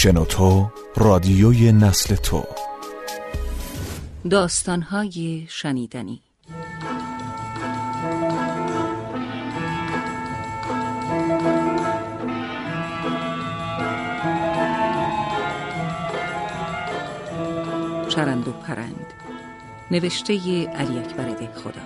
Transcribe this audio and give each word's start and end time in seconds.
شنوتو 0.00 0.70
رادیوی 0.96 1.72
نسل 1.72 2.14
تو. 2.14 2.44
داستانهای 4.30 5.46
شنیدنی. 5.48 6.20
چرند 18.08 18.48
و 18.48 18.52
پرند. 18.52 19.06
نوشته 19.90 20.32
علی 20.66 20.98
اکبر 20.98 21.52
خدا 21.54 21.80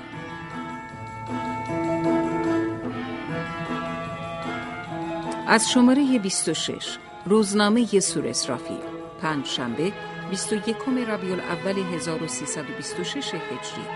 از 5.49 5.71
شماره 5.71 6.19
26 6.19 6.99
روزنامه 7.27 8.01
سور 8.01 8.27
اسرافیل. 8.27 8.81
پنج 9.21 9.47
شنبه 9.47 9.93
21 10.31 10.77
ربیع 11.09 11.33
الاول 11.33 11.79
1326 11.79 13.35
هجری. 13.35 13.87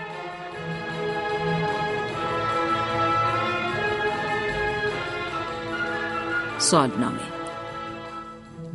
سالنامه. 6.57 7.19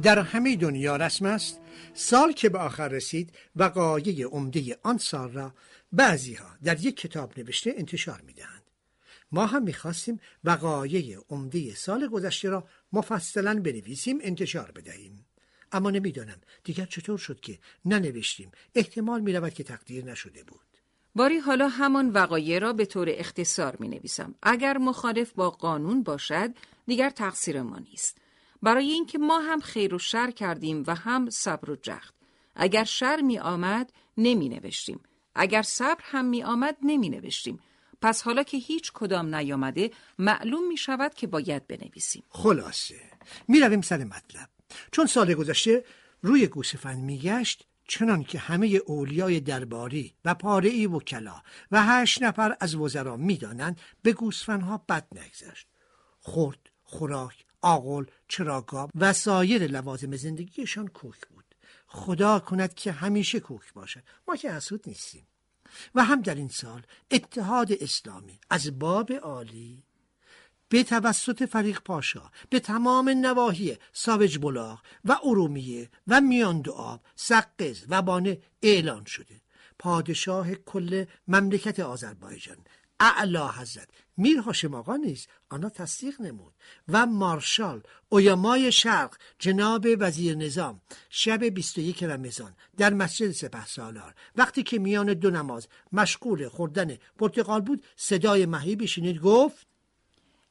در 0.02 0.19
همه 0.19 0.57
دنیا 0.57 0.96
رسم 0.96 1.27
است 1.27 1.60
سال 1.95 2.32
که 2.32 2.48
به 2.48 2.59
آخر 2.59 2.88
رسید 2.88 3.32
وقایع 3.57 4.27
عمده 4.27 4.77
آن 4.82 4.98
سال 4.98 5.32
را 5.32 5.55
بعضی 5.93 6.34
ها 6.34 6.46
در 6.65 6.80
یک 6.80 6.96
کتاب 6.96 7.38
نوشته 7.38 7.74
انتشار 7.77 8.21
می‌دهند. 8.27 8.62
ما 9.32 9.46
هم 9.46 9.62
می‌خواستیم 9.62 10.20
وقایع 10.45 11.18
عمده 11.30 11.74
سال 11.74 12.09
گذشته 12.09 12.48
را 12.48 12.68
مفصلا 12.92 13.60
بنویسیم 13.60 14.18
انتشار 14.23 14.70
بدهیم 14.70 15.27
اما 15.73 15.90
نمی‌دانم 15.90 16.40
دیگر 16.65 16.87
چطور 16.87 17.18
شد 17.18 17.40
که 17.40 17.59
ننوشتیم 17.84 18.52
احتمال 18.74 19.20
می 19.20 19.32
رود 19.32 19.54
که 19.54 19.65
تقدیر 19.65 20.04
نشده 20.04 20.45
بود 20.45 20.60
باری 21.15 21.38
حالا 21.38 21.68
همان 21.68 22.10
وقایع 22.10 22.59
را 22.59 22.73
به 22.73 22.87
طور 22.87 23.07
اختصار 23.10 23.76
می 23.80 23.88
نویسم. 23.88 24.34
اگر 24.42 24.79
مخالف 24.79 25.32
با 25.32 25.51
قانون 25.51 26.02
باشد 26.02 26.51
دیگر 26.87 27.10
تقصیر 27.10 27.62
ما 27.62 27.79
نیست. 27.79 28.18
برای 28.62 28.90
اینکه 28.90 29.18
ما 29.18 29.38
هم 29.38 29.60
خیر 29.60 29.95
و 29.95 29.98
شر 29.98 30.30
کردیم 30.30 30.85
و 30.87 30.95
هم 30.95 31.30
صبر 31.30 31.70
و 31.70 31.76
جخت. 31.82 32.14
اگر 32.57 32.85
شر 32.85 33.20
می 33.20 33.38
آمد 33.38 33.92
نمی 34.18 34.48
نوشتیم. 34.48 35.01
اگر 35.35 35.62
صبر 35.62 36.01
هم 36.02 36.24
می 36.24 36.42
آمد 36.42 36.76
نمی 36.82 37.09
نوشتیم. 37.09 37.60
پس 38.02 38.22
حالا 38.22 38.42
که 38.42 38.56
هیچ 38.56 38.92
کدام 38.92 39.34
نیامده 39.34 39.90
معلوم 40.18 40.68
می 40.68 40.76
شود 40.76 41.14
که 41.14 41.26
باید 41.26 41.66
بنویسیم. 41.66 42.22
خلاصه. 42.28 43.00
می 43.48 43.60
رویم 43.60 43.80
سر 43.80 44.04
مطلب. 44.04 44.48
چون 44.92 45.06
سال 45.06 45.34
گذشته 45.34 45.84
روی 46.23 46.46
گوسفند 46.46 46.98
میگشت 46.98 47.66
چنان 47.88 48.24
که 48.24 48.38
همه 48.38 48.66
اولیای 48.86 49.40
درباری 49.40 50.14
و 50.24 50.34
پاره 50.34 50.86
وکلا 50.86 51.42
و 51.70 51.82
هشت 51.82 52.23
نفر 52.23 52.56
از 52.60 52.74
وزرا 52.74 53.16
می‌دانند 53.16 53.80
به 54.02 54.12
گوسفندها 54.12 54.84
بد 54.88 55.06
نگذشت. 55.12 55.66
خورد 56.20 56.58
خوراک 56.82 57.45
آقل 57.60 58.04
چراگاه 58.28 58.90
و 58.95 59.12
سایر 59.12 59.66
لوازم 59.66 60.16
زندگیشان 60.16 60.88
کوک 60.88 61.26
بود. 61.28 61.54
خدا 61.86 62.38
کند 62.38 62.74
که 62.74 62.92
همیشه 62.92 63.40
کوک 63.40 63.73
باشد. 63.73 64.03
ما 64.28 64.36
که 64.36 64.53
حسود 64.53 64.84
نیستیم. 64.86 65.26
و 65.94 66.04
هم 66.04 66.20
در 66.20 66.34
این 66.34 66.48
سال 66.48 66.82
اتحاد 67.10 67.72
اسلامی 67.72 68.38
از 68.50 68.78
باب 68.78 69.12
عالی 69.12 69.82
به 70.69 70.82
توسط 70.82 71.44
فریق 71.44 71.81
پاشا 71.81 72.31
به 72.50 72.60
تمام 72.60 73.09
نواحی 73.09 73.76
ساوج 73.92 74.38
بلاغ 74.38 74.81
و 75.04 75.16
ارومیه 75.22 75.91
و 76.09 76.20
میاند 76.20 76.69
آب 76.69 77.00
سقز 77.16 77.84
و 77.88 78.03
بانه 78.03 78.38
اعلان 78.62 79.04
شده. 79.04 79.41
پادشاه 79.78 80.54
کل 80.54 81.04
مملکت 81.28 81.80
آذربایجان 81.80 82.56
اعلا 83.02 83.48
حضرت. 83.48 83.88
میر 84.16 84.38
هاشم 84.38 84.74
آقا 84.74 84.96
نیست 84.96 85.28
آنها 85.48 85.68
تصدیق 85.70 86.20
نمود. 86.20 86.52
و 86.88 87.06
مارشال 87.06 87.82
اویامای 88.08 88.72
شرق 88.72 89.16
جناب 89.38 89.86
وزیر 89.98 90.36
نظام 90.36 90.80
شب 91.10 91.44
21 91.44 92.02
رمضان 92.02 92.54
در 92.76 92.92
مسجد 92.92 93.30
سپه 93.30 93.66
سالار. 93.66 94.14
وقتی 94.36 94.62
که 94.62 94.78
میان 94.78 95.14
دو 95.14 95.30
نماز 95.30 95.68
مشغول 95.92 96.48
خوردن 96.48 96.98
پرتقال 97.18 97.60
بود 97.60 97.82
صدای 97.96 98.46
مهیبی 98.46 98.88
شنید 98.88 99.20
گفت 99.20 99.66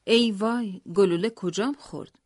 ای 0.04 0.32
وای 0.32 0.80
گلوله 0.94 1.30
کجام 1.30 1.74
خورد؟ 1.78 2.18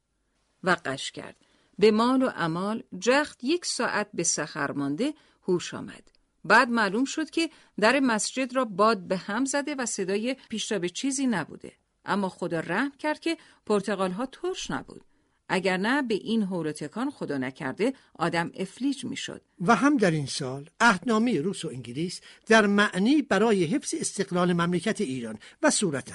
و 0.65 0.77
قش 0.85 1.11
کرد. 1.11 1.37
به 1.79 1.91
مال 1.91 2.23
و 2.23 2.31
امال 2.37 2.83
جخت 2.99 3.45
یک 3.45 3.67
ساعت 3.67 4.09
به 4.15 4.23
سخر 4.23 4.73
مانده 4.73 5.15
هوش 5.43 5.75
آمد. 5.75 6.16
بعد 6.47 6.69
معلوم 6.69 7.05
شد 7.05 7.31
که 7.31 7.51
در 7.81 8.01
مسجد 8.01 8.57
را 8.57 8.65
باد 8.65 9.09
به 9.09 9.17
هم 9.17 9.45
زده 9.45 9.75
و 9.75 9.87
صدای 9.87 10.37
پیشتا 10.49 10.79
به 10.79 10.89
چیزی 10.89 11.27
نبوده. 11.27 11.73
اما 12.05 12.29
خدا 12.29 12.61
رحم 12.61 12.93
کرد 12.99 13.21
که 13.21 13.37
پرتقال 13.67 14.11
ها 14.11 14.27
ترش 14.27 14.71
نبود. 14.71 15.05
اگر 15.49 15.77
نه 15.77 16.03
به 16.03 16.15
این 16.15 16.43
هول 16.43 16.73
تکان 16.73 17.11
خدا 17.11 17.39
نکرده 17.39 17.93
آدم 18.15 18.53
افلیج 18.55 19.05
می‌شد. 19.05 19.43
و 19.61 19.77
هم 19.77 19.97
در 19.97 20.11
این 20.11 20.27
سال 20.27 20.71
عهدنامه 20.81 21.41
روس 21.41 21.65
و 21.65 21.69
انگلیس 21.69 22.21
در 22.47 22.67
معنی 22.67 23.23
برای 23.23 23.65
حفظ 23.65 23.95
استقلال 24.01 24.53
مملکت 24.53 25.01
ایران 25.01 25.39
و 25.63 25.71
صورتا 25.71 26.15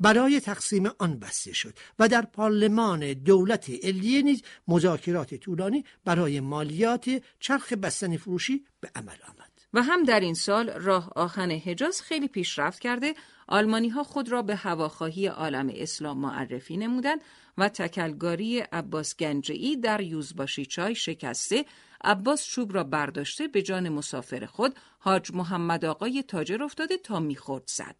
برای 0.00 0.40
تقسیم 0.40 0.90
آن 0.98 1.18
بسته 1.18 1.52
شد 1.52 1.74
و 1.98 2.08
در 2.08 2.22
پارلمان 2.22 3.12
دولت 3.12 3.70
علیه 3.84 4.22
نیز 4.22 4.42
مذاکرات 4.68 5.34
طولانی 5.34 5.84
برای 6.04 6.40
مالیات 6.40 7.22
چرخ 7.40 7.72
بستنی 7.72 8.18
فروشی 8.18 8.64
به 8.80 8.90
عمل 8.94 9.16
آمد. 9.28 9.51
و 9.74 9.82
هم 9.82 10.02
در 10.02 10.20
این 10.20 10.34
سال 10.34 10.70
راه 10.70 11.12
آهن 11.16 11.50
حجاز 11.50 12.02
خیلی 12.02 12.28
پیشرفت 12.28 12.80
کرده 12.80 13.14
آلمانی 13.48 13.88
ها 13.88 14.02
خود 14.02 14.28
را 14.28 14.42
به 14.42 14.56
هواخواهی 14.56 15.26
عالم 15.26 15.70
اسلام 15.74 16.18
معرفی 16.18 16.76
نمودند 16.76 17.20
و 17.58 17.68
تکلگاری 17.68 18.58
عباس 18.58 19.16
گنجعی 19.16 19.76
در 19.76 20.00
یوزباشی 20.00 20.66
چای 20.66 20.94
شکسته 20.94 21.64
عباس 22.04 22.46
چوب 22.46 22.74
را 22.74 22.84
برداشته 22.84 23.48
به 23.48 23.62
جان 23.62 23.88
مسافر 23.88 24.46
خود 24.46 24.76
حاج 24.98 25.30
محمد 25.34 25.84
آقای 25.84 26.22
تاجر 26.22 26.62
افتاده 26.62 26.96
تا 26.96 27.20
می‌خورد 27.20 27.64
زد. 27.66 27.96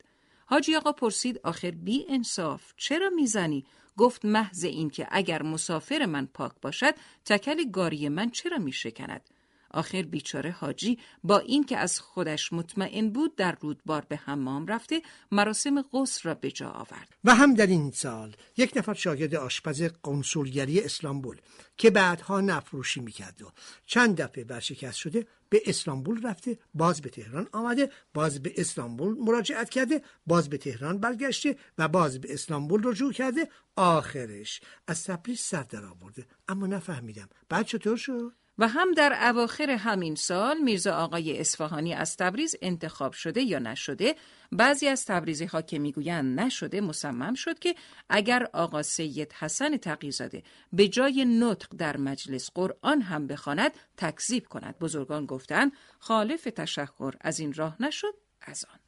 حاجی 0.47 0.77
آقا 0.77 0.93
پرسید 0.93 1.41
آخر 1.45 1.71
بی 1.71 2.07
انصاف 2.09 2.73
چرا 2.77 3.11
می‌زنی؟ 3.11 3.65
گفت 3.97 4.25
محض 4.25 4.65
این 4.65 4.91
که 4.91 5.09
اگر 5.11 5.43
مسافر 5.43 6.07
من 6.07 6.27
پاک 6.27 6.53
باشد 6.63 6.95
تکل 7.25 7.71
گاری 7.71 8.09
من 8.09 8.31
چرا 8.31 8.59
میشکند؟ 8.59 9.31
آخر 9.73 10.03
بیچاره 10.03 10.51
حاجی 10.51 10.99
با 11.25 11.39
اینکه 11.39 11.77
از 11.77 12.01
خودش 12.01 12.53
مطمئن 12.53 13.11
بود 13.11 13.37
در 13.37 13.57
رودبار 13.61 14.05
به 14.09 14.17
حمام 14.17 14.67
رفته 14.67 15.03
مراسم 15.33 15.83
غسل 15.83 16.29
را 16.29 16.35
به 16.35 16.51
جا 16.51 16.69
آورد. 16.69 17.09
و 17.25 17.35
هم 17.35 17.55
در 17.55 17.67
این 17.67 17.91
سال 17.91 18.37
یک 18.57 18.73
نفر 18.77 18.95
شاگرد 18.95 19.35
آشپز 19.35 19.83
قنسولگری 20.03 20.81
اسلامبول 20.81 21.37
که 21.79 21.91
بعدها 21.91 22.41
نفروشی 22.41 23.01
می‌کرد 23.01 23.43
و 23.43 23.53
چند 23.87 24.21
دفعه 24.21 24.45
برشکست 24.45 24.97
شده 24.97 25.27
به 25.49 25.63
اسلامبول 25.67 26.27
رفته 26.27 26.59
باز 26.75 27.01
به 27.01 27.11
تهران 27.11 27.49
آمده 27.53 27.91
باز 28.15 28.43
به 28.43 28.53
اسلامبول 28.57 29.17
مراجعت 29.19 29.71
کرده 29.71 30.03
باز 30.27 30.49
به 30.49 30.59
تهران 30.59 30.99
برگشته 30.99 31.57
و 31.79 31.89
باز 31.89 32.21
به 32.21 32.35
اسلامبول 32.35 32.83
رجوع 32.85 33.13
کرده 33.13 33.49
آخرش 33.77 34.61
از 34.87 35.05
تبریز 35.05 35.41
سر 35.41 35.63
در 35.63 35.85
آورده. 35.85 36.27
اما 36.49 36.67
نفهمیدم 36.67 37.29
بعد 37.49 37.67
چطور 37.67 37.97
شد؟ 37.97 38.33
و 38.63 38.69
هم 38.69 38.93
در 38.93 39.29
اواخر 39.29 39.71
همین 39.71 40.15
سال 40.15 40.59
میرزا 40.59 40.97
آقای 40.97 41.39
اصفهانی 41.39 41.95
از 41.95 42.17
تبریز 42.17 42.57
انتخاب 42.63 43.13
شده 43.13 43.43
یا 43.43 43.59
نشده؟ 43.59 44.15
بعضی 44.53 44.89
از 44.89 45.05
تبریزی 45.07 45.45
ها 45.45 45.63
که 45.63 45.79
می‌گویند 45.79 46.41
نشده 46.41 46.81
مصمم 46.81 47.35
شد 47.35 47.59
که 47.59 47.75
اگر 48.09 48.49
آقا 48.53 48.83
سید 48.83 49.33
حسن 49.33 49.77
تقیزاده 49.77 50.43
به 50.73 50.89
جای 50.89 51.25
نطق 51.25 51.69
در 51.79 51.97
مجلس 51.97 52.51
قرآن 52.55 53.03
هم 53.03 53.27
بخواند 53.27 53.73
تکذیب 53.97 54.47
کند. 54.47 54.79
بزرگان 54.79 55.27
گفتند 55.27 55.73
خالف 55.99 56.45
تشخر 56.45 57.13
از 57.21 57.41
این 57.41 57.53
راه 57.53 57.77
نشد 57.81 58.15
از 58.43 58.65
آن. 58.73 58.79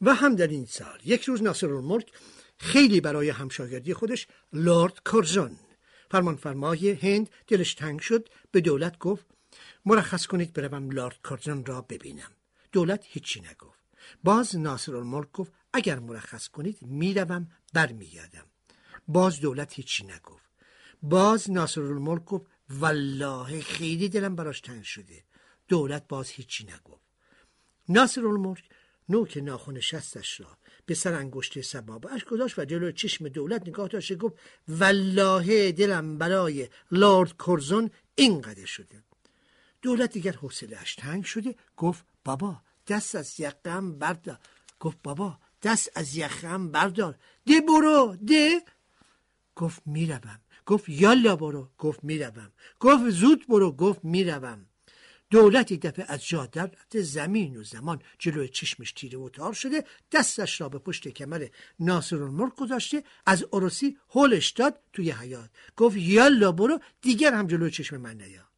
و 0.00 0.14
هم 0.14 0.36
در 0.36 0.48
این 0.48 0.66
سال. 0.66 0.98
یک 1.04 1.24
روز 1.24 1.42
ناصر 1.42 1.68
خیلی 2.58 3.00
برای 3.00 3.28
همشاگردی 3.30 3.94
خودش 3.94 4.26
لورد 4.52 5.00
کورزون 5.04 5.56
فرمانفرمای 6.10 6.90
هند 6.90 7.30
دلش 7.46 7.74
تنگ 7.74 8.00
شد 8.00 8.28
به 8.50 8.60
دولت 8.60 8.98
گفت 8.98 9.26
مرخص 9.84 10.26
کنید 10.26 10.52
بروم 10.52 10.90
لارد 10.90 11.20
کارزن 11.22 11.64
را 11.64 11.80
ببینم. 11.82 12.30
دولت 12.72 13.04
هیچی 13.06 13.40
نگفت. 13.40 13.84
باز 14.24 14.56
ناصر 14.56 14.96
الملک 14.96 15.32
گفت 15.32 15.52
اگر 15.72 15.98
مرخص 15.98 16.48
کنید 16.48 16.78
می‌روم 16.82 17.48
برمیگردم. 17.72 18.46
باز 19.08 19.40
دولت 19.40 19.72
هیچی 19.74 20.04
نگفت. 20.04 20.50
باز 21.02 21.50
ناصر 21.50 21.82
الملک 21.82 22.24
گفت 22.24 22.46
والله 22.70 23.60
خیلی 23.60 24.08
دلم 24.08 24.36
براش 24.36 24.60
تنگ 24.60 24.82
شده. 24.82 25.24
دولت 25.68 26.08
باز 26.08 26.30
هیچی 26.30 26.64
نگفت. 26.64 27.06
ناصر 27.88 28.26
الملک 28.26 28.64
نوک 29.08 29.36
ناخون 29.36 29.80
شستش 29.80 30.40
را 30.40 30.58
به 30.86 30.94
سر 30.94 31.14
انگشت 31.14 31.60
سبابش 31.60 32.24
گذاشت 32.24 32.58
و 32.58 32.64
جلو 32.64 32.92
چشم 32.92 33.28
دولت 33.28 33.68
نگاه 33.68 33.88
داشت 33.88 34.16
گفت 34.16 34.34
والله 34.68 35.72
دلم 35.72 36.18
برای 36.18 36.68
لارد 36.90 37.36
کورزون 37.36 37.90
اینقدر 38.14 38.66
شده. 38.66 39.02
دولت 39.82 40.12
دیگر 40.12 40.32
حوصلهاش 40.32 40.94
تنگ 40.94 41.24
شده. 41.24 41.54
گفت 41.76 42.04
بابا 42.24 42.56
دست 42.88 43.14
از 43.14 43.40
یقم 43.40 43.98
بردار. 43.98 44.38
گفت 44.80 44.98
بابا 45.02 45.38
دست 45.62 45.90
از 45.94 46.16
یخم 46.16 46.70
بردار. 46.70 47.14
ده 47.46 47.60
برو 47.60 48.16
ده. 48.26 48.62
گفت 49.56 49.82
می‌روم. 49.86 50.40
گفت 50.66 50.88
یالا 50.88 51.36
برو. 51.36 51.70
گفت 51.78 52.04
می‌روم. 52.04 52.52
گفت 52.80 53.10
زود 53.10 53.46
برو. 53.48 53.72
گفت 53.72 54.04
می‌روم. 54.04 54.66
دولت 55.30 55.72
دفعه 55.72 56.04
از 56.08 56.26
جا 56.26 56.46
در 56.46 56.70
زمین 56.94 57.56
و 57.56 57.62
زمان 57.62 58.02
جلوی 58.18 58.48
چشمش 58.48 58.92
تیره 58.92 59.18
و 59.18 59.28
تار 59.28 59.52
شده 59.52 59.84
دستش 60.12 60.60
را 60.60 60.68
به 60.68 60.78
پشت 60.78 61.08
کمر 61.08 61.48
ناصر 61.80 62.22
الملک 62.22 62.54
گذاشته 62.54 63.02
از 63.26 63.44
عروسی 63.52 63.98
هولش 64.10 64.50
داد 64.50 64.80
توی 64.92 65.10
حیات 65.10 65.50
گفت 65.76 65.96
یالا 65.96 66.52
برو 66.52 66.78
دیگر 67.02 67.34
هم 67.34 67.46
جلوی 67.46 67.70
چشم 67.70 67.96
من 67.96 68.16
نیا. 68.16 68.48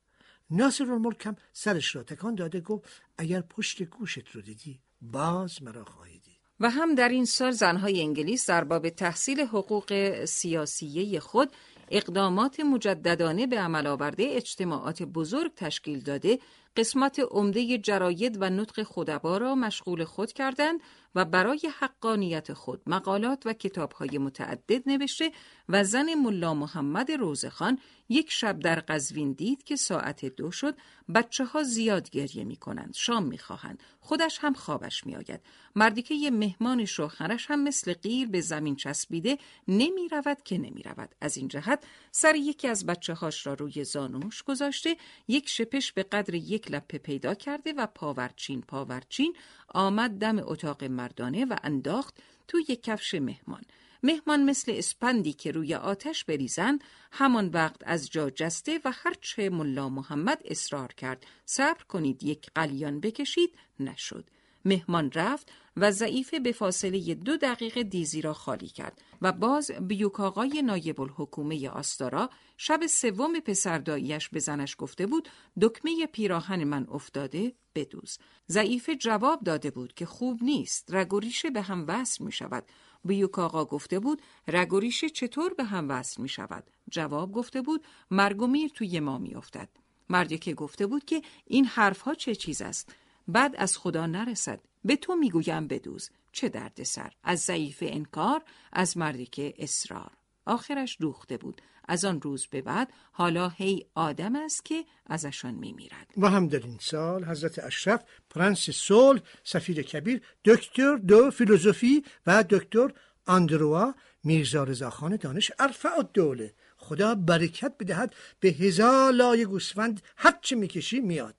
ناصر 0.51 0.85
الملک 0.93 1.27
هم 1.27 1.37
سرش 1.53 1.97
را 1.97 2.03
تکان 2.03 2.35
داده 2.35 2.61
گفت 2.61 3.03
اگر 3.19 3.41
پشت 3.41 3.83
گوشت 3.83 4.29
رو 4.33 4.41
دیدی 4.41 4.81
باز 5.01 5.63
مرا 5.63 5.85
خواهی 5.85 6.19
دید. 6.19 6.39
و 6.61 6.71
هم 6.71 6.95
در 6.95 7.09
این 7.09 7.25
سال 7.25 7.51
زنهای 7.51 8.01
انگلیس 8.01 8.49
در 8.49 8.65
باب 8.65 8.89
تحصیل 8.89 9.41
حقوق 9.41 10.25
سیاسیه 10.25 11.21
خود 11.21 11.53
اقدامات 11.91 12.61
مجددانه 12.61 13.47
به 13.47 13.59
عمل 13.61 13.87
آورده 13.87 14.27
اجتماعات 14.31 15.03
بزرگ 15.03 15.55
تشکیل 15.55 16.01
داده 16.01 16.39
قسمت 16.77 17.21
عمده 17.31 17.79
جراید 17.79 18.37
و 18.41 18.51
نطق 18.51 18.83
خدبا 18.83 19.39
را 19.39 19.55
مشغول 19.55 20.05
خود 20.05 20.33
کردند 20.33 20.81
و 21.15 21.25
برای 21.25 21.61
حقانیت 21.81 22.53
خود 22.53 22.83
مقالات 22.87 23.43
و 23.47 23.53
کتابهای 23.53 24.19
متعدد 24.19 24.89
نوشته 24.89 25.33
و 25.69 25.85
زن 25.85 26.15
ملا 26.15 26.55
محمد 26.55 27.11
روزخان 27.11 27.79
یک 28.09 28.31
شب 28.31 28.61
در 28.61 28.81
قزوین 28.81 29.33
دید 29.33 29.65
که 29.65 29.77
ساعت 29.77 30.25
دو 30.25 30.51
شد 30.51 30.75
بچه 31.15 31.45
ها 31.45 31.63
زیاد 31.63 32.11
گریه 32.11 32.45
می 32.45 32.57
کنند 32.57 32.95
شام 32.95 33.25
می 33.25 33.39
خواهند 33.39 33.83
خودش 34.09 34.39
هم 34.41 34.55
خوابش 34.55 35.07
می 35.07 35.17
آید 35.17 35.41
مردی 35.77 36.03
که 36.03 36.15
یه 36.15 36.31
مهمان 36.31 36.85
شوهرش 36.85 37.51
هم 37.51 37.63
مثل 37.63 37.95
قیر 37.95 38.29
به 38.29 38.41
زمین 38.41 38.77
چسبیده 38.77 39.39
نمی 39.69 40.09
رود 40.09 40.43
که 40.45 40.59
نمی 40.59 40.83
رود 40.83 41.15
از 41.21 41.37
این 41.37 41.49
جهت 41.49 41.85
سر 42.11 42.35
یکی 42.35 42.69
از 42.69 42.87
بچه 42.87 43.15
هاش 43.15 43.47
را 43.47 43.55
روی 43.55 43.85
زانوش 43.85 44.43
گذاشته 44.43 44.97
یک 45.29 45.49
شپش 45.49 45.93
به 45.93 46.03
قدر 46.03 46.35
یک 46.35 46.71
لپه 46.71 46.99
پیدا 46.99 47.35
کرده 47.35 47.73
و 47.73 47.87
پاورچین 47.87 48.61
پاورچین 48.61 49.37
آمد 49.69 50.11
دم 50.11 50.39
اتاق 50.39 50.85
مردانه 50.85 51.45
و 51.45 51.57
انداخت 51.63 52.15
توی 52.49 52.65
کفش 52.65 53.15
مهمان. 53.15 53.63
مهمان 54.03 54.45
مثل 54.45 54.73
اسپندی 54.75 55.33
که 55.33 55.51
روی 55.51 55.75
آتش 55.75 56.25
بریزن 56.25 56.79
همان 57.13 57.49
وقت 57.49 57.81
از 57.87 58.11
جا 58.11 58.31
جسته 58.31 58.81
و 58.85 58.93
هرچه 58.95 59.51
ملا 59.51 59.89
محمد 59.89 60.43
اصرار 60.45 60.93
کرد. 60.93 61.27
صبر 61.45 61.83
کنید 61.85 62.23
یک 62.23 62.51
قلیان 62.55 63.01
بکشید 63.01 63.55
نشد. 63.81 64.31
مهمان 64.65 65.11
رفت 65.15 65.53
و 65.77 65.91
ضعیفه 65.91 66.41
به 66.41 66.53
فاصله 66.53 67.15
دو 67.15 67.37
دقیقه 67.37 67.83
دیزی 67.83 68.23
را 68.23 68.33
خالی 68.33 68.67
کرد 68.67 69.03
و 69.23 69.33
باز 69.33 69.71
بیوک 69.71 70.21
آقای 70.21 70.63
نایب 70.63 71.01
الحکومه 71.01 71.69
آستارا 71.69 72.31
شب 72.57 72.87
سوم 72.87 73.41
پسرداییش 73.41 74.29
به 74.29 74.41
زنش 74.41 74.77
گفته 74.79 75.07
بود 75.07 75.29
دکمه 75.61 76.07
پیراهن 76.07 76.65
من 76.65 76.87
افتاده 76.91 77.53
بدوز. 77.75 78.19
ضعیفه 78.49 78.97
جواب 78.97 79.45
داده 79.45 79.71
بود 79.71 79.95
که 79.95 80.07
خوب 80.07 80.43
نیست 80.43 80.95
رگوریشه 80.95 81.51
به 81.51 81.63
هم 81.63 81.85
وصل 81.89 82.25
می 82.25 82.33
شود 82.33 82.65
بیوک 83.05 83.39
آقا 83.39 83.65
گفته 83.65 83.99
بود 83.99 84.23
رگوریشه 84.49 85.09
چطور 85.09 85.55
به 85.55 85.65
هم 85.65 85.89
وصل 85.89 86.23
می 86.23 86.29
شود؟ 86.29 86.65
جواب 86.91 87.33
گفته 87.33 87.63
بود 87.63 87.85
مرگ 88.11 88.43
و 88.43 88.47
میر 88.47 88.71
توی 88.71 89.01
ما 89.01 89.19
می 89.19 89.35
افتد. 89.35 89.69
مردی 90.09 90.39
که 90.39 90.55
گفته 90.55 90.87
بود 90.87 91.05
که 91.05 91.23
این 91.45 91.65
حرفها 91.65 92.15
چه 92.15 92.35
چیز 92.35 92.63
است؟ 92.63 92.95
بعد 93.29 93.55
از 93.59 93.79
خدا 93.79 94.07
نرسد. 94.07 94.61
به 94.85 94.97
تو 94.97 95.17
می‌گویم 95.17 95.67
بدوز. 95.67 96.11
چه 96.33 96.49
درد 96.49 96.83
سر؟ 96.83 97.13
از 97.23 97.41
ضعیف 97.41 97.85
انکار 97.87 98.45
از 98.73 98.97
مردی 98.97 99.27
که 99.27 99.55
اصرار. 99.59 100.11
آخرش 100.49 100.97
دوخته 101.01 101.37
بود. 101.37 101.63
از 101.89 102.05
آن 102.05 102.21
روز 102.21 102.47
به 102.47 102.63
بعد 102.63 102.93
حالا 103.13 103.49
هی 103.49 103.87
آدم 103.95 104.37
است 104.37 104.65
که 104.65 104.85
ازشان 105.07 105.55
میمیرد. 105.55 106.07
و 106.17 106.29
هم 106.31 106.49
در 106.49 106.59
این 106.59 106.79
سال 106.81 107.25
حضرت 107.25 107.59
اشرف 107.59 108.05
پرنس 108.31 108.71
سول 108.71 109.21
سفیر 109.45 109.83
کبیر 109.83 110.23
دکتر 110.45 110.97
دو 110.97 111.31
فیلوزوفی 111.31 112.05
و 112.27 112.45
دکتر 112.51 112.93
آندروا 113.27 113.95
میرزا 114.25 114.65
رضاخان 114.65 115.17
دانش 115.17 115.53
ارفع 115.59 116.03
دوله 116.15 116.55
خدا 116.77 117.15
برکت 117.15 117.73
بدهد 117.81 118.15
به 118.41 118.49
هزار 118.49 119.13
لای 119.13 119.45
گوسفند 119.45 120.03
هرچه 120.17 120.57
می‌کشی 120.57 121.01
میاد. 121.01 121.35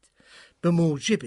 به 0.61 0.69
موجب 0.69 1.19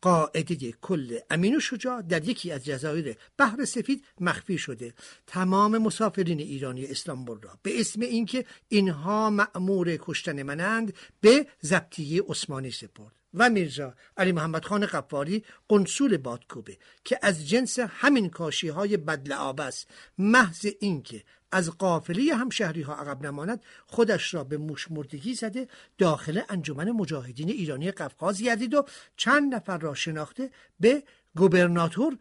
قاعده 0.00 0.72
کل 0.72 1.18
امین 1.30 1.58
شجاع 1.58 2.02
در 2.02 2.28
یکی 2.28 2.52
از 2.52 2.64
جزایر 2.64 3.16
بحر 3.38 3.64
سفید 3.64 4.04
مخفی 4.20 4.58
شده. 4.58 4.94
تمام 5.26 5.78
مسافرین 5.78 6.40
ایرانی 6.40 6.86
اسلامبول 6.86 7.40
را 7.42 7.58
به 7.62 7.80
اسم 7.80 8.00
اینکه 8.00 8.44
اینها 8.68 9.30
مأمور 9.30 9.96
کشتن 10.00 10.42
منند 10.42 10.94
به 11.20 11.46
ضبطیه 11.62 12.22
عثمانی 12.28 12.70
سپرد. 12.70 13.12
و 13.34 13.50
میرزا 13.50 13.94
علی 14.16 14.32
محمد 14.32 14.64
خان 14.64 14.86
قفاری 14.86 15.44
قنصول 15.68 16.16
بادکوبه 16.16 16.78
که 17.04 17.18
از 17.22 17.48
جنس 17.48 17.78
همین 17.78 18.30
کاشی 18.30 18.68
های 18.68 18.96
بدل 18.96 19.32
است. 19.58 19.88
محض 20.18 20.66
اینکه 20.80 21.24
از 21.52 21.70
قافلی 21.70 22.30
همشهری 22.30 22.82
ها 22.82 22.94
عقب 22.94 23.26
نماند 23.26 23.62
خودش 23.86 24.34
را 24.34 24.44
به 24.44 24.58
موش 24.58 24.90
مردگی 24.90 25.34
زده 25.34 25.68
داخل 25.98 26.40
انجمن 26.48 26.90
مجاهدین 26.90 27.48
ایرانی 27.48 27.90
قفقاز 27.90 28.42
گردید 28.42 28.74
و 28.74 28.84
چند 29.16 29.54
نفر 29.54 29.78
را 29.78 29.94
شناخته 29.94 30.50
به 30.80 31.02
گوبرناتور 31.36 32.18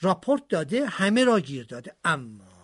راپورت 0.00 0.48
داده 0.48 0.86
همه 0.86 1.24
را 1.24 1.40
گیر 1.40 1.64
داده. 1.64 1.94
اما 2.04 2.58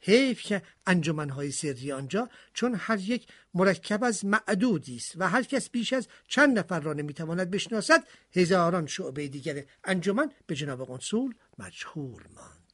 حیف 0.00 0.42
که 0.42 0.62
انجمنهای 0.86 1.50
سری 1.50 1.92
آنجا 1.92 2.28
چون 2.54 2.74
هر 2.78 2.98
یک 2.98 3.26
مرکب 3.54 4.04
از 4.04 4.24
معدودی 4.24 4.96
است 4.96 5.12
و 5.16 5.28
هر 5.28 5.42
کس 5.42 5.70
بیش 5.70 5.92
از 5.92 6.08
چند 6.28 6.58
نفر 6.58 6.80
را 6.80 6.92
نمی‌تواند 6.92 7.50
بشناسد 7.50 8.04
هزاران 8.32 8.86
شعبه 8.86 9.28
دیگر 9.28 9.64
انجمن 9.84 10.32
به 10.46 10.54
جناب 10.54 10.84
قنصول 10.84 11.34
مجهول 11.58 12.22
ماند. 12.34 12.65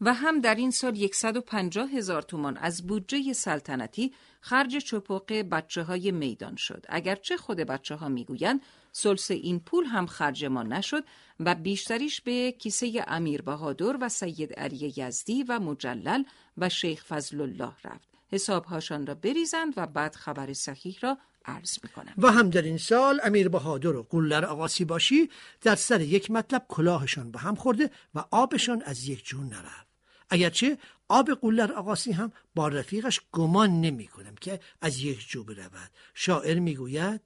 و 0.00 0.14
هم 0.14 0.40
در 0.40 0.54
این 0.54 0.70
سال 0.70 1.08
150 1.12 1.88
هزار 1.88 2.22
تومان 2.22 2.56
از 2.56 2.86
بودجه 2.86 3.32
سلطنتی 3.32 4.12
خرج 4.40 4.76
چپوق 4.76 5.32
بچه 5.32 5.82
های 5.82 6.10
میدان 6.10 6.56
شد. 6.56 6.86
اگرچه 6.88 7.36
خود 7.36 7.56
بچه 7.56 7.94
ها 7.94 8.08
می‌گویند 8.08 8.60
سلس 8.92 9.30
این 9.30 9.60
پول 9.60 9.84
هم 9.84 10.06
خرج 10.06 10.44
ما 10.44 10.62
نشد 10.62 11.04
و 11.40 11.54
بیشتریش 11.54 12.20
به 12.20 12.52
کیسه 12.52 13.04
امیر 13.06 13.42
بهادر 13.42 13.96
و 14.00 14.08
سید 14.08 14.52
علی 14.52 14.94
یزدی 14.96 15.42
و 15.42 15.58
مجلل 15.58 16.24
و 16.58 16.68
شیخ 16.68 17.04
فضل 17.04 17.40
الله 17.40 17.72
رفت. 17.84 18.08
حسابهاشان 18.32 19.06
را 19.06 19.14
بریزند 19.14 19.74
و 19.76 19.86
بعد 19.86 20.14
خبر 20.14 20.52
صحیح 20.52 20.98
را 21.00 21.18
عرض 21.44 21.78
می‌کنم 21.82 22.14
و 22.18 22.32
هم 22.32 22.50
در 22.50 22.62
این 22.62 22.78
سال 22.78 23.20
امیر 23.24 23.48
بهادر 23.48 23.96
و 23.96 24.06
قلر 24.10 24.44
آقاسی 24.44 24.84
باشی 24.84 25.30
در 25.62 25.74
سر 25.74 26.00
یک 26.00 26.30
مطلب 26.30 26.64
کلاهشان 26.68 27.30
به 27.30 27.38
هم 27.38 27.54
خورده 27.54 27.90
و 28.14 28.24
آبشان 28.30 28.82
از 28.82 29.08
یک 29.08 29.24
جون 29.24 29.46
نرفت 29.46 29.89
اگرچه 30.30 30.78
آب 31.08 31.30
قولر 31.30 31.72
آقاسی 31.72 32.12
هم 32.12 32.32
با 32.54 32.68
رفیقش 32.68 33.20
گمان 33.32 33.80
نمی 33.80 34.06
کنم 34.06 34.34
که 34.34 34.60
از 34.80 34.98
یک 34.98 35.28
جو 35.28 35.44
برود. 35.44 35.90
شاعر 36.14 36.58
می‌گوید 36.58 37.20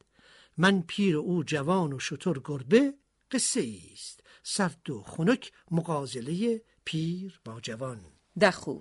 من 0.57 0.83
پیر 0.83 1.17
او 1.17 1.45
جوان 1.45 1.93
و 1.93 1.99
شطور 1.99 2.41
گربه 2.45 2.95
قصه 3.31 3.79
است. 3.93 4.21
سرد 4.43 4.91
و 4.91 5.03
خنک 5.03 5.53
مقازله 5.71 6.63
پیر 6.85 7.41
با 7.45 7.61
جوان. 7.61 8.01
دخو. 8.41 8.81